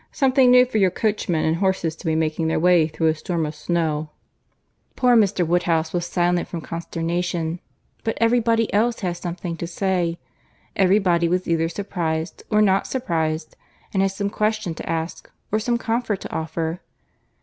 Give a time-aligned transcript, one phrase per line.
[0.11, 3.45] Something new for your coachman and horses to be making their way through a storm
[3.45, 4.09] of snow."
[4.95, 5.45] Poor Mr.
[5.45, 7.59] Woodhouse was silent from consternation;
[8.03, 10.17] but every body else had something to say;
[10.75, 13.55] every body was either surprized or not surprized,
[13.93, 16.81] and had some question to ask, or some comfort to offer.